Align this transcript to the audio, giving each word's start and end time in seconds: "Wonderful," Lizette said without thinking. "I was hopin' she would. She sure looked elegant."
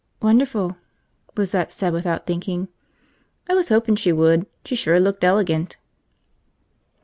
"Wonderful," 0.19 0.77
Lizette 1.37 1.71
said 1.71 1.93
without 1.93 2.25
thinking. 2.25 2.69
"I 3.47 3.53
was 3.53 3.69
hopin' 3.69 3.95
she 3.97 4.11
would. 4.11 4.47
She 4.65 4.73
sure 4.73 4.99
looked 4.99 5.23
elegant." 5.23 5.77